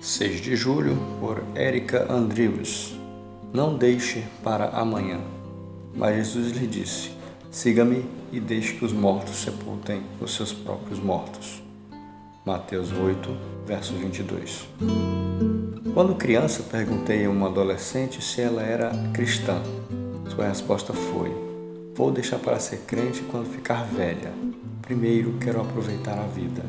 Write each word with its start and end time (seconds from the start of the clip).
6 0.00 0.40
de 0.40 0.56
julho, 0.56 0.96
por 1.20 1.42
Érica 1.54 2.10
Andrews. 2.10 2.98
Não 3.52 3.76
deixe 3.76 4.24
para 4.42 4.70
amanhã. 4.70 5.20
Mas 5.94 6.16
Jesus 6.16 6.52
lhe 6.52 6.66
disse: 6.66 7.10
Siga-me 7.50 8.06
e 8.32 8.40
deixe 8.40 8.72
que 8.76 8.84
os 8.84 8.94
mortos 8.94 9.36
sepultem 9.36 10.00
os 10.18 10.34
seus 10.34 10.54
próprios 10.54 10.98
mortos. 10.98 11.62
Mateus 12.46 12.90
8, 12.90 13.36
verso 13.66 13.92
22. 13.92 14.66
Quando 15.92 16.14
criança, 16.14 16.62
perguntei 16.62 17.26
a 17.26 17.30
uma 17.30 17.48
adolescente 17.48 18.24
se 18.24 18.40
ela 18.40 18.62
era 18.62 18.90
cristã. 19.12 19.60
Sua 20.34 20.48
resposta 20.48 20.94
foi: 20.94 21.30
Vou 21.94 22.10
deixar 22.10 22.38
para 22.38 22.58
ser 22.58 22.78
crente 22.86 23.20
quando 23.30 23.52
ficar 23.52 23.84
velha. 23.84 24.32
Primeiro 24.80 25.34
quero 25.38 25.60
aproveitar 25.60 26.18
a 26.18 26.26
vida. 26.26 26.64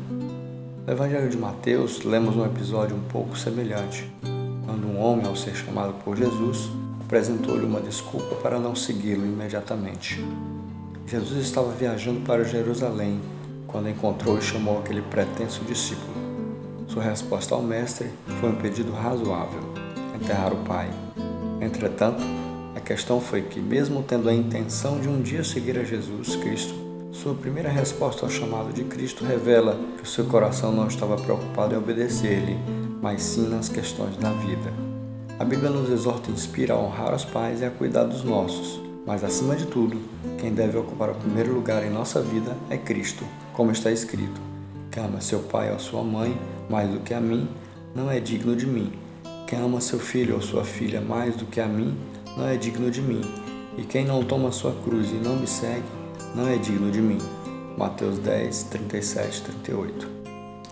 No 0.84 0.92
Evangelho 0.92 1.28
de 1.28 1.38
Mateus, 1.38 2.02
lemos 2.02 2.36
um 2.36 2.44
episódio 2.44 2.96
um 2.96 3.02
pouco 3.02 3.38
semelhante, 3.38 4.12
quando 4.66 4.84
um 4.84 5.00
homem, 5.00 5.26
ao 5.26 5.36
ser 5.36 5.54
chamado 5.54 5.94
por 6.02 6.16
Jesus, 6.16 6.70
apresentou-lhe 7.04 7.64
uma 7.64 7.80
desculpa 7.80 8.34
para 8.42 8.58
não 8.58 8.74
segui-lo 8.74 9.24
imediatamente. 9.24 10.20
Jesus 11.06 11.44
estava 11.44 11.70
viajando 11.70 12.22
para 12.22 12.42
Jerusalém 12.42 13.20
quando 13.68 13.90
encontrou 13.90 14.36
e 14.36 14.42
chamou 14.42 14.80
aquele 14.80 15.02
pretenso 15.02 15.64
discípulo. 15.64 16.14
Sua 16.88 17.04
resposta 17.04 17.54
ao 17.54 17.62
mestre 17.62 18.10
foi 18.40 18.50
um 18.50 18.56
pedido 18.56 18.90
razoável: 18.90 19.62
enterrar 20.20 20.52
o 20.52 20.64
pai. 20.64 20.90
Entretanto, 21.60 22.24
a 22.74 22.80
questão 22.80 23.20
foi 23.20 23.42
que, 23.42 23.60
mesmo 23.60 24.02
tendo 24.02 24.28
a 24.28 24.34
intenção 24.34 24.98
de 24.98 25.08
um 25.08 25.22
dia 25.22 25.44
seguir 25.44 25.78
a 25.78 25.84
Jesus 25.84 26.34
Cristo, 26.34 26.74
sua 27.22 27.34
primeira 27.34 27.68
resposta 27.68 28.26
ao 28.26 28.30
chamado 28.30 28.72
de 28.72 28.82
Cristo 28.82 29.24
revela 29.24 29.78
que 29.96 30.02
o 30.02 30.06
seu 30.06 30.24
coração 30.24 30.72
não 30.72 30.88
estava 30.88 31.16
preocupado 31.16 31.72
em 31.72 31.78
obedecer-lhe, 31.78 32.58
mas 33.00 33.22
sim 33.22 33.48
nas 33.48 33.68
questões 33.68 34.16
da 34.16 34.32
vida. 34.32 34.72
A 35.38 35.44
Bíblia 35.44 35.70
nos 35.70 35.88
exorta 35.88 36.30
e 36.30 36.34
inspira 36.34 36.74
a 36.74 36.76
honrar 36.76 37.14
os 37.14 37.24
pais 37.24 37.60
e 37.60 37.64
a 37.64 37.70
cuidar 37.70 38.04
dos 38.04 38.24
nossos, 38.24 38.80
mas 39.06 39.22
acima 39.22 39.54
de 39.54 39.66
tudo, 39.66 39.96
quem 40.40 40.52
deve 40.52 40.76
ocupar 40.76 41.10
o 41.10 41.14
primeiro 41.14 41.54
lugar 41.54 41.86
em 41.86 41.90
nossa 41.90 42.20
vida 42.20 42.56
é 42.68 42.76
Cristo, 42.76 43.24
como 43.52 43.70
está 43.70 43.92
escrito: 43.92 44.40
Quem 44.90 45.04
ama 45.04 45.20
seu 45.20 45.38
pai 45.44 45.70
ou 45.70 45.78
sua 45.78 46.02
mãe 46.02 46.36
mais 46.68 46.90
do 46.90 46.98
que 46.98 47.14
a 47.14 47.20
mim, 47.20 47.48
não 47.94 48.10
é 48.10 48.18
digno 48.18 48.56
de 48.56 48.66
mim. 48.66 48.92
Quem 49.46 49.60
ama 49.60 49.80
seu 49.80 50.00
filho 50.00 50.34
ou 50.34 50.42
sua 50.42 50.64
filha 50.64 51.00
mais 51.00 51.36
do 51.36 51.46
que 51.46 51.60
a 51.60 51.68
mim, 51.68 51.96
não 52.36 52.48
é 52.48 52.56
digno 52.56 52.90
de 52.90 53.00
mim. 53.00 53.20
E 53.78 53.84
quem 53.84 54.04
não 54.04 54.24
toma 54.24 54.50
sua 54.50 54.74
cruz 54.82 55.10
e 55.12 55.14
não 55.14 55.36
me 55.36 55.46
segue, 55.46 56.01
não 56.34 56.48
é 56.48 56.56
digno 56.56 56.90
de 56.90 57.00
mim. 57.00 57.18
Mateus 57.76 58.18
10, 58.18 58.64
37, 58.64 59.42
38. 59.42 60.08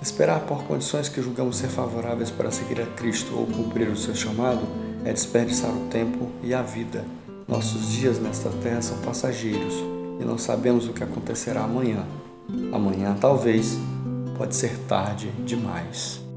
Esperar 0.03 0.41
por 0.41 0.65
condições 0.65 1.09
que 1.09 1.21
julgamos 1.21 1.57
ser 1.57 1.69
favoráveis 1.69 2.31
para 2.31 2.51
seguir 2.51 2.81
a 2.81 2.87
Cristo 2.87 3.37
ou 3.37 3.47
cumprir 3.47 3.89
o 3.89 3.97
seu 3.97 4.15
chamado 4.15 4.63
é 5.05 5.13
desperdiçar 5.13 5.71
o 5.71 5.89
tempo 5.89 6.31
e 6.43 6.55
a 6.55 6.63
vida. 6.63 7.05
Nossos 7.47 7.91
dias 7.91 8.19
nesta 8.19 8.49
terra 8.63 8.81
são 8.81 8.97
passageiros 8.99 9.75
e 10.21 10.25
não 10.25 10.39
sabemos 10.39 10.87
o 10.87 10.93
que 10.93 11.03
acontecerá 11.03 11.63
amanhã. 11.65 12.07
Amanhã, 12.73 13.17
talvez, 13.21 13.79
pode 14.37 14.55
ser 14.55 14.77
tarde 14.89 15.31
demais. 15.45 16.30